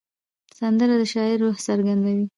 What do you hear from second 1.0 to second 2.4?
د شاعر روح څرګندوي